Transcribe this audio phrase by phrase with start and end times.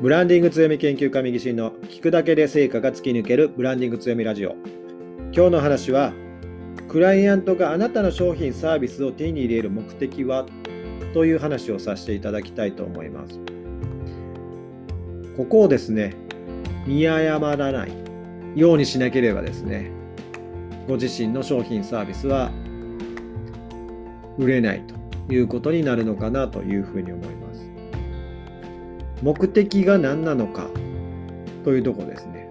[0.00, 4.54] ブランディング強み研究家右進の聞くだけで成果が突き抜けるブランディング強みラジオ。
[5.32, 6.12] 今日の話は、
[6.86, 10.46] クライアントがあなたの商品サービスを手に入れる目的は
[11.14, 13.40] という話をさせていただきたいと思います。
[15.36, 16.14] ここをですね、
[16.86, 17.92] 見誤らない
[18.54, 19.90] ようにしなければですね、
[20.86, 22.52] ご自身の商品サービスは
[24.38, 24.82] 売れない
[25.26, 27.47] ということになるのかなというふうに思います。
[29.22, 30.68] 目的が何なのか
[31.64, 32.48] というとこですね。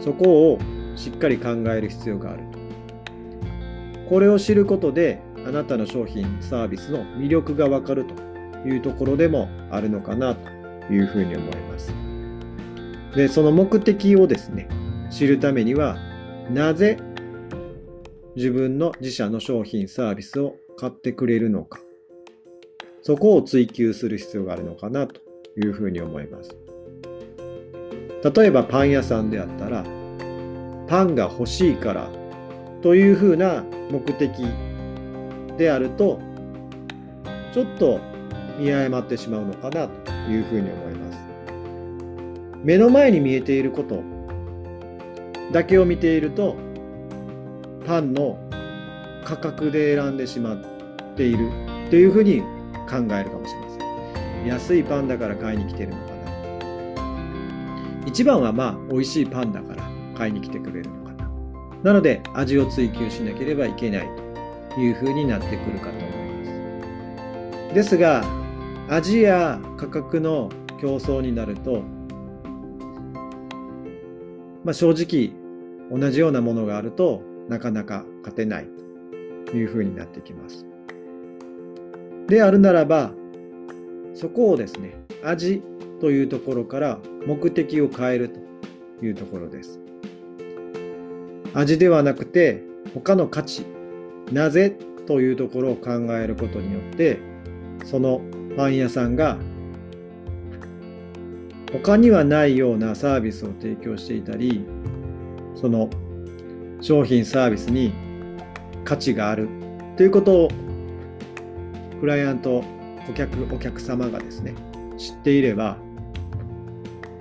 [0.00, 0.58] そこを
[0.96, 2.58] しっかり考える必要があると。
[4.08, 11.92] これを知ることであなたの商品サービスの魅力がわかるというところでもあるのかなというふうに思います。
[13.16, 14.68] で、その目的をですね、
[15.10, 15.96] 知るためには、
[16.52, 16.98] なぜ
[18.36, 21.80] 自分の自社の商品サービスを買ってくれるのか、
[23.02, 25.20] そこを追求する必要があるのかなと
[25.60, 26.56] いうふうに思います。
[28.34, 29.84] 例えばパン屋さんであったら、
[30.86, 32.08] パンが欲しいから
[32.82, 34.30] というふうな目的
[35.56, 36.20] であると、
[37.52, 38.00] ちょっと
[38.58, 41.18] 見誤ってしまうのかなというふうに思います。
[42.62, 44.02] 目の前に見えていること
[45.52, 46.56] だけを見ていると、
[47.86, 48.38] パンの
[49.24, 50.58] 価格で選んでしまっ
[51.16, 51.48] ている
[51.88, 52.40] というふうに
[52.88, 53.69] 考えるかもしれません。
[54.46, 56.20] 安いパンだから買いに来てるのかな。
[58.06, 59.82] 一番はまあ美味しいパンだから
[60.16, 61.30] 買いに来てくれるのかな。
[61.82, 64.08] なので味を追求しなければいけない
[64.74, 66.08] というふうになってくるかと思い
[67.68, 67.74] ます。
[67.74, 68.24] ですが
[68.88, 70.48] 味や価格の
[70.80, 71.82] 競争になると、
[74.64, 75.32] まあ、正直
[75.90, 78.68] 同じようなものがあるとなかなか勝てない
[79.46, 80.66] というふうになってきます。
[82.26, 83.12] であるならば
[84.14, 84.94] そこをですね、
[85.24, 85.62] 味
[86.00, 89.80] というところから目的を変えるというところです。
[91.54, 92.62] 味ではなくて
[92.94, 93.64] 他の価値、
[94.32, 94.76] なぜ
[95.06, 97.18] というところを考えることによって、
[97.84, 98.20] その
[98.56, 99.38] パン屋さんが
[101.72, 104.64] 他にはないようなサービスを提供していたり、
[105.54, 105.88] その
[106.80, 107.92] 商品サービスに
[108.84, 109.48] 価値がある
[109.96, 110.48] ということを
[112.00, 112.64] クライアント
[113.06, 114.54] 顧客お客様がですね
[114.98, 115.76] 知っていれば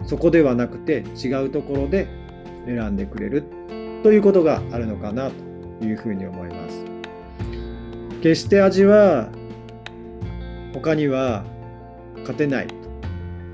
[0.05, 2.07] そこではなくて違うところで
[2.65, 3.43] 選んでくれる
[4.03, 5.29] ということがあるのかな
[5.79, 6.83] というふうに思います。
[8.21, 9.29] 決して味は
[10.73, 11.45] 他には
[12.19, 12.67] 勝てない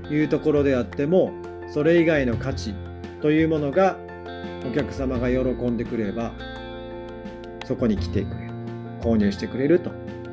[0.08, 1.32] というところであっても
[1.68, 2.74] それ以外の価値
[3.20, 3.96] というものが
[4.68, 6.32] お客様が喜んでくれば
[7.64, 8.52] そこに来てくれる
[9.00, 9.90] 購入してくれると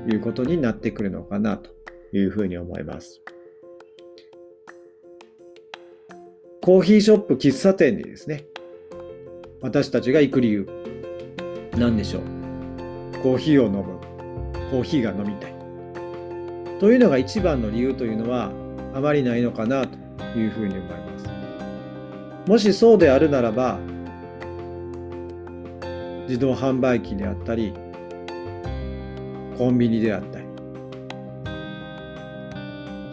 [0.08, 1.70] いうことになってくるのかなと
[2.14, 3.22] いうふうに思います。
[6.62, 8.46] コーヒーショップ、喫茶店でですね、
[9.62, 10.68] 私たちが行く理由、
[11.78, 12.24] 何でしょう？
[13.22, 14.00] コーヒーを飲む。
[14.72, 15.54] コーヒーが飲みたい。
[16.80, 18.52] というのが一番の理由というのは
[18.94, 19.98] あまりないのかなと
[20.38, 22.50] いうふうに思います。
[22.50, 23.80] もしそうであるならば、
[26.28, 27.74] 自動販売機であったり、
[29.58, 30.43] コンビニであったり、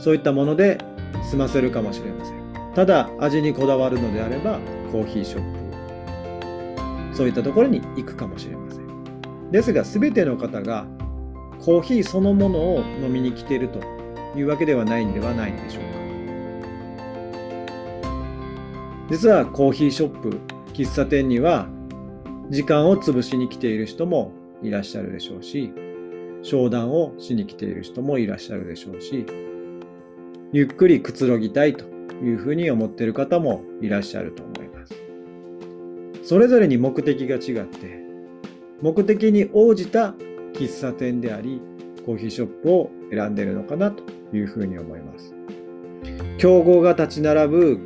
[0.00, 0.78] そういったもので
[1.30, 2.40] 済ませるかもしれません。
[2.74, 4.58] ただ味にこだわるのであれば
[4.90, 9.50] コーヒーショップそういったところに行くかもしれません。
[9.50, 10.86] ですが全ての方が
[11.60, 13.80] コーヒーそのものを飲みに来ていると
[14.38, 15.90] いうわけではないんではないでしょうか。
[19.10, 20.38] 実はコーヒーショップ
[20.72, 21.66] 喫茶店には
[22.48, 25.72] 時間を潰しに来ている人もいらっしゃるでしょうし
[26.42, 29.26] 商談をしに来ている人もいらっしゃるでしょうし
[30.52, 31.84] ゆっくりくつろぎたいと
[32.24, 34.94] いうふうに思っている方もいらっしゃると思います。
[36.24, 38.00] それぞれに目的が違って、
[38.82, 40.14] 目的に応じた
[40.54, 41.60] 喫茶店であり、
[42.04, 44.02] コーヒーショップを選んでいるのかなと
[44.36, 45.34] いうふうに思います。
[46.38, 47.80] 競合が立ち並ぶ、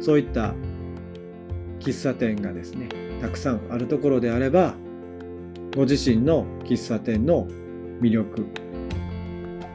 [0.00, 0.54] そういった
[1.80, 2.88] 喫茶店がですね、
[3.20, 4.74] たくさんあるところであれば、
[5.76, 7.46] ご自身の喫茶店の
[8.00, 8.46] 魅力、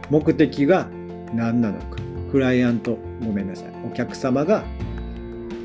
[0.09, 0.89] 目的が
[1.33, 1.96] 何なのか。
[2.31, 4.63] クライアント、ごめんなさい、お客様が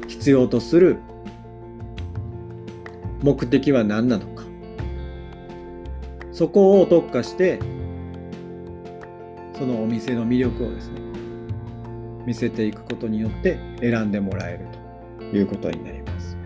[0.08, 0.98] 必要とする
[3.22, 4.44] 目的は何なのか。
[6.32, 7.58] そこを特化して、
[9.58, 11.00] そのお店の魅力をですね、
[12.26, 14.66] 見せていくことによって選んでもらえる
[15.30, 16.36] ということになります。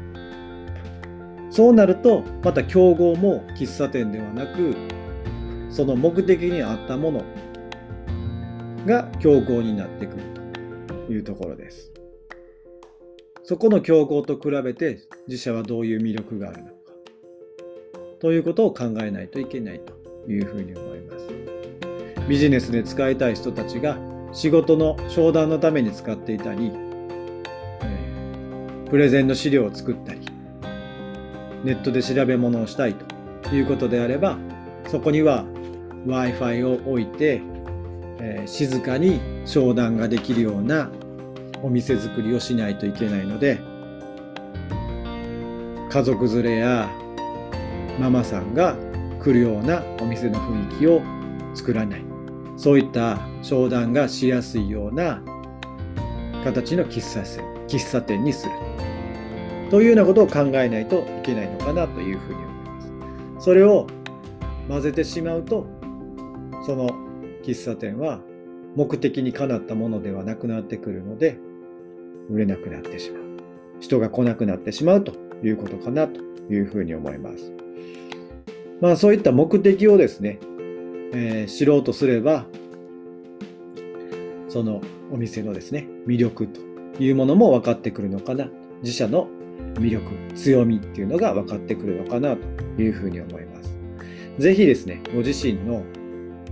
[1.50, 4.74] そうなると、また競合も喫茶店ではなく、
[5.70, 7.22] その目的に合ったもの
[8.86, 10.22] が競合になってくる
[11.06, 11.92] というところです。
[13.42, 16.72] そこの競合と比べて自社はどういう魅力があるのか
[18.20, 19.92] ということを考えないといけないと
[20.28, 21.28] いうふうに思います。
[22.28, 23.98] ビジネスで使いたい人たちが
[24.32, 26.72] 仕事の商談のために使っていたり、
[27.82, 30.20] えプレゼンの資料を作ったり、
[31.64, 32.94] ネットで調べ物をしたい
[33.42, 34.36] ということであれば、
[34.88, 35.44] そこには
[36.06, 37.40] Wi-Fi を置いて、
[38.18, 40.90] えー、静かに商談ができるような
[41.62, 43.60] お店作りをしないといけないので、
[45.90, 46.90] 家族連れや
[47.98, 48.76] ママさんが
[49.22, 51.02] 来るようなお店の雰囲気を
[51.54, 52.04] 作らない。
[52.56, 55.22] そういった商談がしやすいような
[56.44, 58.52] 形の喫茶店喫茶店にする。
[59.70, 62.80] というようなことを考えないといけないのかなというふうに思いま
[63.40, 63.44] す。
[63.44, 63.86] それを
[64.68, 65.66] 混ぜてしまうと、
[66.64, 67.05] その
[67.46, 68.20] 喫茶店は
[68.74, 71.38] 目的にかなったものではなくなってくるので、
[72.28, 73.22] 売れなくなってしまう。
[73.80, 75.12] 人が来なくなってしまうと
[75.42, 76.20] いうことかなと
[76.50, 77.52] いうふうに思います。
[78.80, 80.38] まあそういった目的をですね、
[81.12, 82.46] えー、知ろうとすれば、
[84.48, 84.82] その
[85.12, 86.60] お店のですね、魅力と
[87.02, 88.48] いうものも分かってくるのかな。
[88.82, 89.28] 自社の
[89.74, 90.04] 魅力、
[90.34, 93.74] 強みっていうのが分かってくるのかなというふうに思います。
[94.38, 95.82] ぜひですね、ご自身の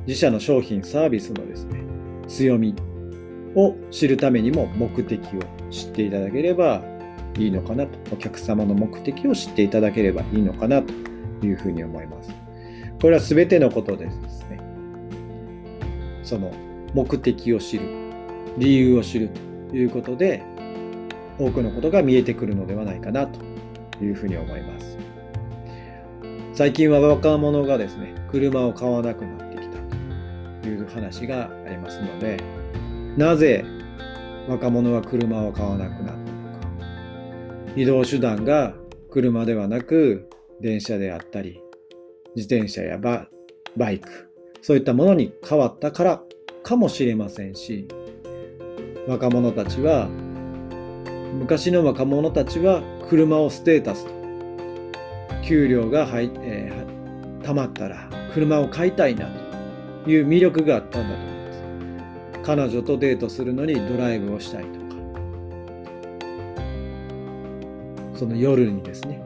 [0.06, 1.80] 自社の商品、サービスのですね、
[2.28, 2.74] 強み
[3.54, 5.40] を知るためにも目的を
[5.70, 6.82] 知っていただければ
[7.38, 10.92] いいのかなと、お客様の目的を知っていただければいいのかなと
[11.46, 12.30] いうふうに思います。
[13.00, 14.60] これは全てのことでですね、
[16.22, 16.52] その
[16.92, 17.84] 目的を知る、
[18.58, 19.30] 理由を知る
[19.70, 20.42] ということで、
[21.38, 23.40] 多くのことが見えてくるのではないかなと
[24.02, 24.98] いうふうに思います。
[26.52, 29.53] 最近は若者がですね、車を買わなくなって
[30.68, 32.38] いう話がありますので、
[33.16, 33.64] なぜ
[34.48, 36.24] 若者は車を買わなくなったのか。
[37.76, 38.74] 移動手段が
[39.10, 40.28] 車ではなく
[40.60, 41.60] 電車であったり、
[42.36, 43.28] 自転車やバ
[43.76, 44.30] バイク、
[44.62, 46.22] そういったものに変わったから
[46.62, 47.86] かもしれませんし、
[49.06, 50.08] 若者たちは、
[51.38, 54.12] 昔の若者たちは車をステータスと、
[55.42, 59.43] 給料が入、えー、貯まったら車を買いたいなと
[60.06, 62.42] いう魅力があったんだと思います。
[62.44, 64.76] 彼女とデートするのにドライブをしたいとか、
[68.14, 69.24] その夜にですね、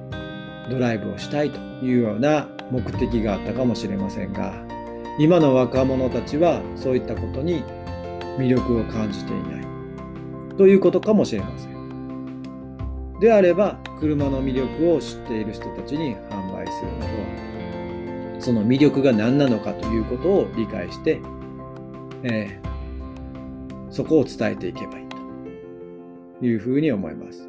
[0.70, 4.54] ドライブをしたいというような目的があったかもしれませんが
[5.18, 7.62] 今の若者たちはそういったことに
[8.38, 17.47] 魅力を感じていないということかもしれませんであれば車の魅力を知っている人たちに販売するなど
[18.38, 21.20] その魅力が何なのかということを理解して、
[22.22, 25.06] えー、そこを伝えていけばいい
[26.40, 27.48] というふうに思います。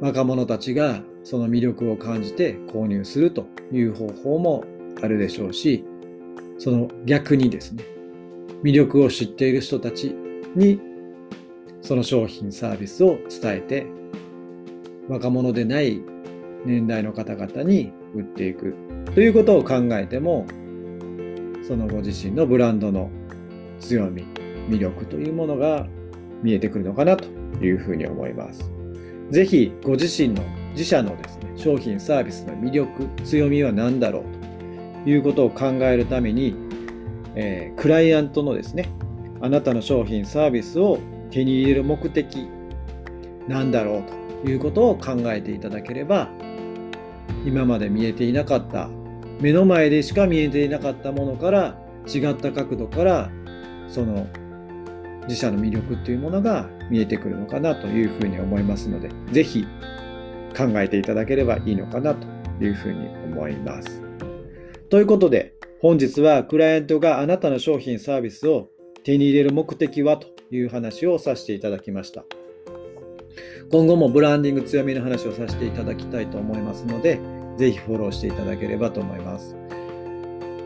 [0.00, 4.64] 若者たちがその魅力を感じて購入するという方法も
[5.02, 5.84] あるでしょうし、
[6.58, 7.84] その逆にですね、
[8.62, 10.14] 魅力を知っている人たち
[10.54, 10.80] に
[11.82, 13.86] その商品サービスを伝えて、
[15.08, 16.00] 若者でない
[16.64, 18.74] 年代の方々に売っていく。
[19.16, 20.44] ということを考えても、
[21.66, 23.10] そのご自身のブランドの
[23.80, 24.26] 強み、
[24.68, 25.86] 魅力というものが
[26.42, 27.24] 見えてくるのかなと
[27.64, 28.70] いうふうに思います。
[29.30, 30.42] ぜひご自身の
[30.72, 36.54] 自社のですね、商品サービスの魅力、強みは何だろうということを考えるために、
[37.36, 38.90] えー、クライアントのですね、
[39.40, 40.98] あなたの商品サービスを
[41.30, 42.46] 手に入れる目的、
[43.48, 46.28] なんだろうということを考えていただければ、
[47.46, 48.90] 今まで見えていなかった、
[49.40, 53.30] 目の前でしか見えていなかったものから、違った角度から、
[53.88, 54.26] その
[55.24, 59.66] 自社の魅力というものが見えてくるのかなというふうに思いますので、ぜひ
[60.56, 62.26] 考えていただければいいのかなと
[62.64, 64.02] いうふうに思います。
[64.88, 68.70] ということで、本日はクライアントがあなたの商品サービスを
[69.04, 72.24] 手に入れる目的はという話をさせていただきました。
[73.70, 77.18] 今後もブランディング強みの話をさせていただきたいと思いますので、
[77.56, 79.56] ぜひフォローしていただければと思います。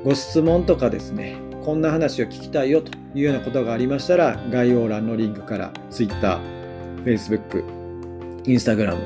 [0.05, 6.41] ご質問とかですね、こんな話を聞きたいよというようなことがありましたら、概要欄のリンクから Twitter、
[7.05, 7.65] Facebook、
[8.45, 8.97] Instagram、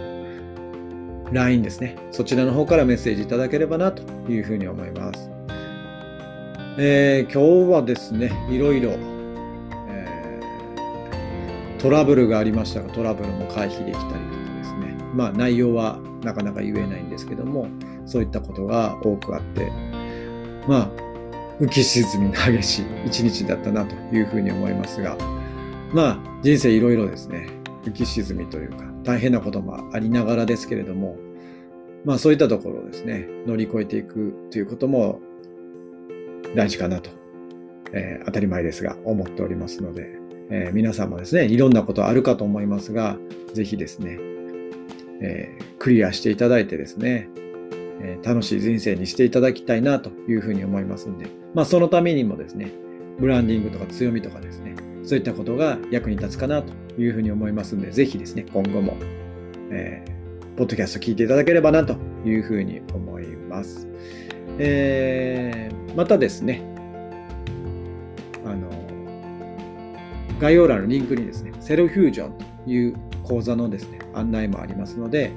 [1.32, 1.96] LINE ですね。
[2.12, 5.30] そちらの方からメッセージいただければなというふうに思います。
[6.78, 8.92] えー、今日はですね、いろいろ、
[9.88, 14.16] えー、トラブルがありましたが、トラブルも回避できたりとか
[14.58, 17.69] ですね、まあ内容はなかなか言えないんですけども、
[18.07, 19.71] そういったことが多くあって、
[20.66, 20.90] まあ、
[21.61, 25.16] 浮き沈みの激しい一日だったなというふうに思いますが、
[25.93, 27.49] まあ、人生いろいろですね、
[27.85, 31.16] 浮き沈みというか、大変なこともありながらですけれども、
[32.04, 35.21] まあそういったところをですね、乗り越えていくということも
[36.54, 37.11] 大事かなと、
[37.93, 40.09] えー、当たり前ですが思っておりますので、
[40.50, 43.16] えー、皆さんもですね、いろんなことあるかと思いますが、
[43.54, 44.19] ぜひですね、
[45.21, 47.28] えー、クリアしていただいてですね、
[48.00, 52.71] え楽しい人生にしていただきたいなというふうに思いますんで、まあそのためにもですね、
[53.18, 58.97] ブランディングとか強みとかですね、そういったことが役に立つかなというふうに思いますんで、ぜひですね、今後も、
[59.71, 63.87] えー、ポッドキャスト聞いていただければなというふうに思います。
[64.59, 66.74] えー、またですね、
[70.44, 75.32] 概要欄のリンクにですね、セルフュージョンという講座のですね、案内もありますので、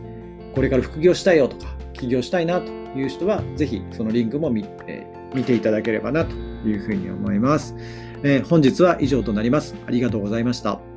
[0.53, 7.73] これから副業したいよとか、起業したいなという人は、ぜひそのリンクも見,、え、見ていただければなというふうに思います。
[8.21, 9.75] えー、本日は以上となります。
[9.87, 10.96] ありがとうございました。